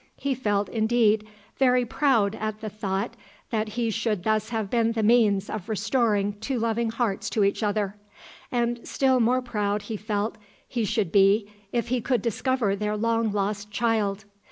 He 0.17 0.33
felt, 0.33 0.67
indeed, 0.67 1.27
very 1.57 1.85
proud 1.85 2.33
at 2.33 2.59
the 2.59 2.71
thought 2.71 3.13
that 3.51 3.69
he 3.77 3.91
should 3.91 4.23
thus 4.23 4.49
have 4.49 4.67
been 4.67 4.93
the 4.93 5.03
means 5.03 5.47
of 5.47 5.69
restoring 5.69 6.39
two 6.39 6.57
loving 6.57 6.89
hearts 6.89 7.29
to 7.29 7.43
each 7.43 7.61
other, 7.61 7.97
and 8.51 8.87
still 8.87 9.19
more 9.19 9.43
proud 9.43 9.83
he 9.83 9.97
felt 9.97 10.39
he 10.67 10.85
should 10.85 11.11
be 11.11 11.47
if 11.71 11.89
he 11.89 12.01
could 12.01 12.23
discover 12.23 12.75
their 12.75 12.97
long 12.97 13.31
lost 13.31 13.69
child. 13.69 14.25